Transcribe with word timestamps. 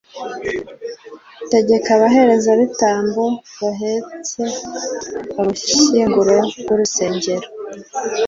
tegeka 1.51 1.89
abaherezabitambo 1.97 3.23
bahetse 3.61 4.41
ubushyinguro 5.39 6.35
bw'isezerano 6.65 7.47